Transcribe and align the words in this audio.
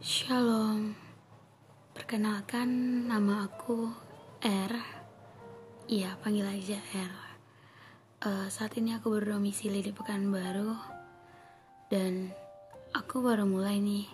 Shalom, 0.00 0.96
perkenalkan 1.92 3.04
nama 3.04 3.44
aku 3.44 3.92
R. 4.40 4.72
Iya, 5.92 6.16
panggil 6.24 6.48
aja 6.48 6.80
R. 6.80 7.14
Uh, 8.24 8.48
saat 8.48 8.80
ini 8.80 8.96
aku 8.96 9.12
berdomisili 9.12 9.84
di 9.84 9.92
Pekanbaru 9.92 10.72
dan 11.92 12.32
aku 12.96 13.20
baru 13.20 13.44
mulai 13.44 13.76
nih 13.76 14.08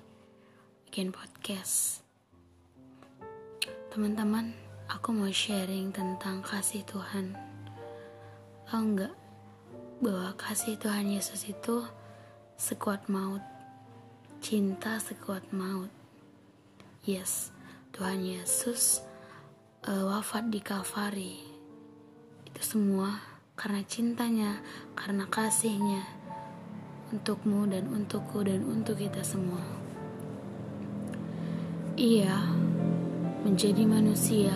bikin 0.91 1.15
podcast. 1.15 2.03
Teman-teman, 3.95 4.59
aku 4.91 5.15
mau 5.15 5.31
sharing 5.31 5.95
tentang 5.95 6.43
kasih 6.43 6.83
Tuhan. 6.83 7.39
Tahu 8.67 8.83
nggak 8.91 9.15
bahwa 10.03 10.35
kasih 10.35 10.75
Tuhan 10.83 11.15
Yesus 11.15 11.47
itu 11.47 11.87
sekuat 12.59 13.07
maut 13.07 13.55
cinta 14.41 15.01
sekuat 15.01 15.49
maut. 15.53 15.91
Yes, 17.07 17.55
Tuhan 17.95 18.21
Yesus 18.21 19.01
uh, 19.87 20.05
wafat 20.11 20.51
di 20.53 20.61
Kalvari. 20.61 21.41
Itu 22.45 22.61
semua 22.61 23.23
karena 23.57 23.81
cintanya, 23.87 24.61
karena 24.93 25.25
kasihnya 25.31 26.05
untukmu 27.15 27.71
dan 27.71 27.87
untukku 27.89 28.43
dan 28.43 28.67
untuk 28.67 28.99
kita 28.99 29.23
semua. 29.23 29.63
Ia 31.97 32.37
menjadi 33.47 33.87
manusia, 33.87 34.53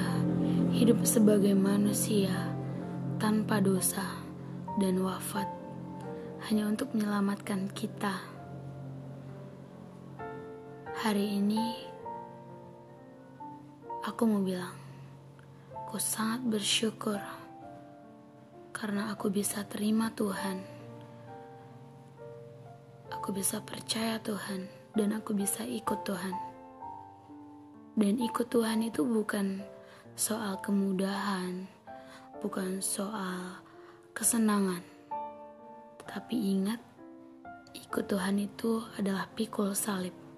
hidup 0.75 1.07
sebagai 1.07 1.55
manusia 1.55 2.53
tanpa 3.23 3.63
dosa 3.63 4.05
dan 4.83 4.99
wafat 5.01 5.47
hanya 6.49 6.67
untuk 6.67 6.91
menyelamatkan 6.97 7.71
kita 7.71 8.40
Hari 11.01 11.41
ini 11.41 11.65
aku 14.05 14.29
mau 14.29 14.45
bilang, 14.45 14.77
aku 15.73 15.97
sangat 15.97 16.45
bersyukur 16.45 17.17
karena 18.69 19.09
aku 19.09 19.33
bisa 19.33 19.65
terima 19.65 20.13
Tuhan. 20.13 20.61
Aku 23.17 23.33
bisa 23.33 23.65
percaya 23.65 24.21
Tuhan 24.21 24.69
dan 24.93 25.17
aku 25.17 25.33
bisa 25.33 25.65
ikut 25.65 26.05
Tuhan. 26.05 26.37
Dan 27.97 28.21
ikut 28.21 28.53
Tuhan 28.53 28.85
itu 28.85 29.01
bukan 29.01 29.65
soal 30.13 30.61
kemudahan, 30.61 31.65
bukan 32.45 32.85
soal 32.85 33.57
kesenangan. 34.13 34.85
Tetapi 36.05 36.37
ingat, 36.37 36.81
ikut 37.73 38.05
Tuhan 38.05 38.37
itu 38.37 38.85
adalah 39.01 39.25
pikul 39.33 39.73
salib. 39.73 40.30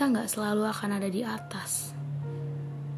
Kita 0.00 0.16
nggak 0.16 0.32
selalu 0.32 0.64
akan 0.64 0.96
ada 0.96 1.12
di 1.12 1.20
atas. 1.20 1.92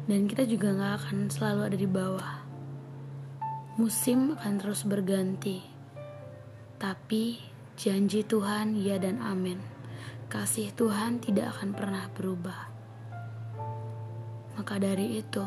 Dan 0.07 0.23
kita 0.23 0.47
juga 0.47 0.71
nggak 0.71 0.93
akan 1.03 1.17
selalu 1.27 1.61
ada 1.67 1.75
di 1.75 1.83
bawah. 1.83 2.35
Musim 3.75 4.39
akan 4.39 4.53
terus 4.55 4.87
berganti. 4.87 5.59
Tapi 6.79 7.43
janji 7.75 8.23
Tuhan 8.23 8.79
ya 8.79 8.95
dan 9.03 9.19
amin. 9.19 9.59
Kasih 10.31 10.71
Tuhan 10.79 11.19
tidak 11.19 11.59
akan 11.59 11.75
pernah 11.75 12.07
berubah. 12.07 12.71
Maka 14.55 14.79
dari 14.79 15.19
itu 15.19 15.43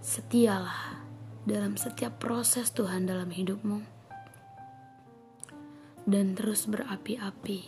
setialah 0.00 0.96
dalam 1.44 1.76
setiap 1.76 2.16
proses 2.16 2.72
Tuhan 2.72 3.04
dalam 3.04 3.28
hidupmu. 3.28 3.84
Dan 6.08 6.32
terus 6.32 6.64
berapi-api. 6.64 7.60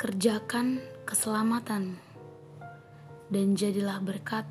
Kerjakan 0.00 0.95
keselamatanmu 1.06 2.02
dan 3.30 3.54
jadilah 3.54 4.02
berkat 4.02 4.42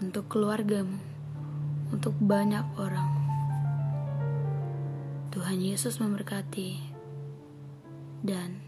untuk 0.00 0.24
keluargamu, 0.32 0.96
untuk 1.92 2.16
banyak 2.16 2.64
orang. 2.80 3.12
Tuhan 5.28 5.60
Yesus 5.60 6.00
memberkati, 6.00 6.80
dan 8.24 8.60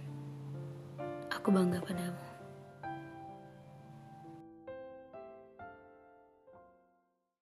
aku 1.32 1.48
bangga 1.48 1.80
padamu. 1.80 2.29